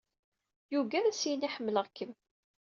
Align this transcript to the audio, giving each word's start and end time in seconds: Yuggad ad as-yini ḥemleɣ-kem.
Yuggad 0.73 1.05
ad 1.05 1.11
as-yini 1.15 1.49
ḥemleɣ-kem. 1.55 2.11